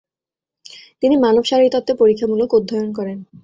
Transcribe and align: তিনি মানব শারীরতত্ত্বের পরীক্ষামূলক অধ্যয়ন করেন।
তিনি 1.01 1.15
মানব 1.17 1.43
শারীরতত্ত্বের 1.43 1.99
পরীক্ষামূলক 2.01 2.49
অধ্যয়ন 2.57 2.89
করেন। 2.97 3.17